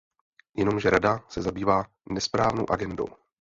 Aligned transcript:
Jenomže 0.57 0.89
Rada 0.89 1.19
se 1.29 1.41
zabývá 1.41 1.83
nesprávnou 2.09 2.65
agendou. 2.71 3.07